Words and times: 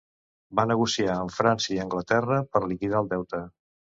Va 0.59 0.63
negociar 0.69 1.17
amb 1.25 1.33
França 1.35 1.69
i 1.75 1.77
Anglaterra 1.83 2.39
per 2.55 2.61
liquidar 2.73 3.05
el 3.05 3.13
deute. 3.15 3.45